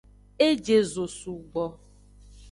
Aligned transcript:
E 0.45 0.47
je 0.67 0.77
zo 0.93 1.05
sugbo. 1.17 1.63